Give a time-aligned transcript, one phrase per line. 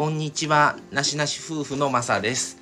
[0.00, 2.56] こんにちはなしなし夫婦のまさです、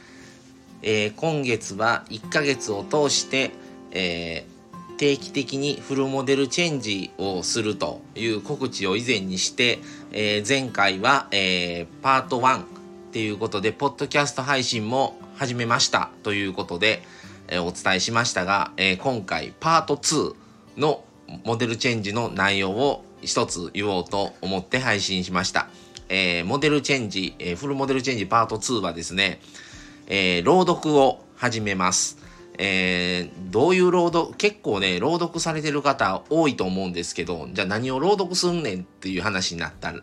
[0.83, 3.53] えー、今月は1ヶ月を通して、
[3.93, 9.79] えー、定期的にフルモデルチェンジをするという告知を以前にして、
[10.11, 12.65] えー、前回は、えパート1っ
[13.13, 17.05] ていうことでポッドキャスト配信も始めましたということで、
[17.47, 20.35] えお伝えしましたが、え今回パート2
[20.77, 21.05] の
[21.45, 25.69] モデルチェンジの内容を一つ言おうと思って配信しました。
[26.09, 29.41] えー、モデルチェンジ、えー、フルモデルチェンジパート2はですね、
[30.07, 32.19] えー、朗読を始めます。
[32.59, 39.95] えー、どういう朗読、結構ね、朗読されてる方多いと思うんですけど、じゃあ何を朗読すんねんっていう話になった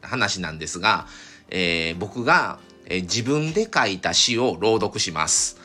[0.00, 1.06] 話なんですが、
[1.50, 5.58] えー、僕が、えー、自分で書いた詩を朗読します。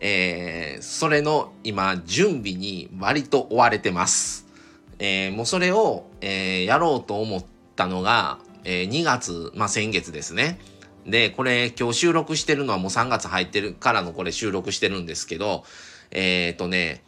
[0.00, 4.46] えー、それの今、準備に割と追われてます。
[4.98, 7.44] えー、もうそれを、えー、やろうと思っ
[7.76, 8.38] たのが、
[8.68, 10.58] えー、2月、まあ、先月ですね。
[11.06, 15.64] で、これ今日収録してるのはもう3月入ってるからのこれ収録してるんですけど、
[16.10, 17.04] えっ、ー、とね、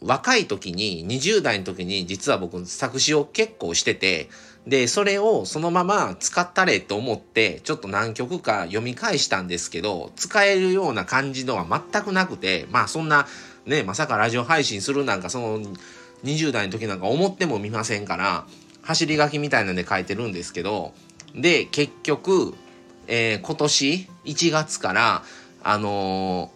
[0.00, 4.30] 若い時に、20代の時に実は僕作詞を結構してて、
[4.66, 13.26] で、それをそのまま使ったれと思って、ちょっと何曲か読み返したんですけど、使えるような感じのは全くなくて、まあそんな、
[13.66, 15.60] ね、まさかラジオ配信するなんかその
[16.24, 18.46] 20代の時なんか思ってもみませんから
[18.86, 20.94] 走り書きみたいなんで書いてるんですけど
[21.34, 22.54] で結局、
[23.08, 25.22] えー、今年1月から
[25.62, 26.52] あの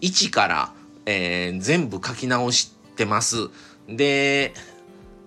[0.00, 0.72] ー、1から、
[1.04, 3.50] えー、全部書き直してます。
[3.86, 4.54] で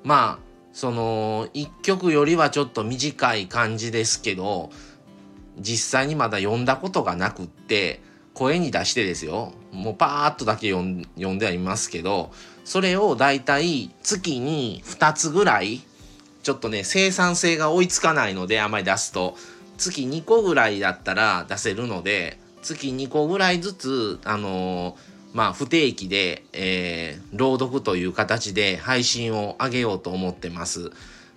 [0.03, 4.72] まあその1曲よりはちょっと短い感じですけど
[5.59, 8.02] 実際にまだ読んだことがなくって
[8.33, 9.53] 声に出してですよ。
[9.72, 12.31] もうパーッとだけ読んではいますけど
[12.66, 15.81] それをだいたい月に2つぐらい
[16.44, 19.36] ちょっとね生産性が追いつかないのであまり出すと
[19.78, 24.95] 月2個ぐらいだったら出せるので月2個ぐらいずつあのー、
[25.33, 30.92] まあ不定期で、えー、朗読という形で配信を上げようと思ってます。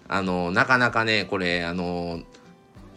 [0.06, 2.21] あのー、なかなかねこれあの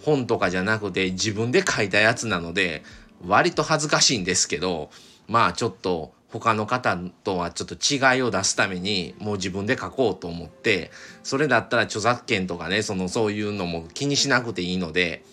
[0.04, 2.84] 本とかじゃなくて自分で書いたやつなので
[3.26, 4.90] 割と恥ずかしいんですけど
[5.28, 10.92] まあちょっと他の方とはちょっと違いを出すためにもう自分で書こうと思って
[11.24, 15.24] それだったら著作権とかねそのそういうのも気にしなくていいので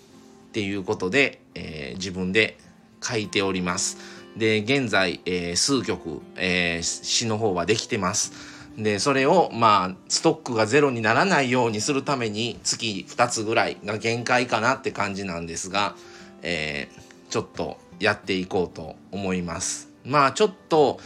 [0.49, 2.59] っていうことで、えー、自分で
[3.03, 3.99] 書いております。
[4.37, 8.33] で現在、えー、数曲、えー、詩の方はできてます。
[8.77, 15.95] でそれをまあストックがゼロにならないようにするために月2つぐらいが限界かなって感じなんですが、
[16.43, 19.94] えー、ちょっとやっていこうと思います。
[20.05, 21.01] まあちょっと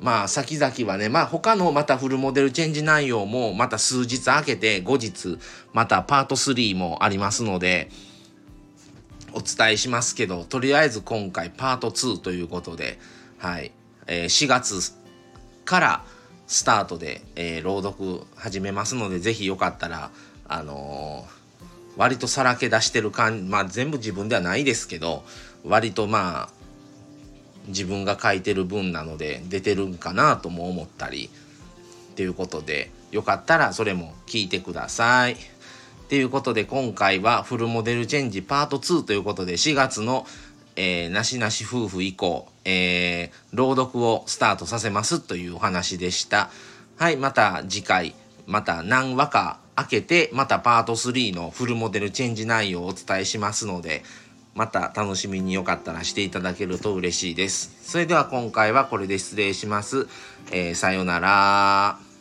[0.00, 5.38] まあ先々はねまあ他のまたフルモデルチェンジ内容もまた数日空けて後日
[5.72, 7.88] またパート3もありますので
[9.32, 12.98] お伝えしますけどとりあえず今回パート2ということで
[13.38, 13.72] はい、
[14.06, 14.92] えー、4月
[15.64, 16.04] から
[16.46, 20.10] スタートで、えー、朗読始めますのでぜひよかったら
[20.48, 25.22] あのー、割とさらけ出してる感じまあ全部自分ではないですけど
[25.64, 26.61] 割とまあ
[27.68, 31.30] 自分が書いてる文なので出てるんかなとも思ったり
[32.12, 35.34] っていうことでよかったらそれも聞いてください。
[35.34, 35.36] っ
[36.08, 40.26] ていうことで今回はフルモデルチェンジパート2ということで4月の、
[40.76, 46.50] えー、なしなし夫婦以降、えー、朗読をスタートさせますというお話でした。
[46.98, 48.14] はい、また次回、
[48.46, 54.02] また何話か開けて、またパート3のフルモデルチェンジ内容をお伝えしますので、
[54.54, 57.76] また楽しみによかったらしていただけると嬉しいです。
[57.82, 60.08] それでは今回はこれで失礼します。
[60.50, 62.11] えー、さようなら。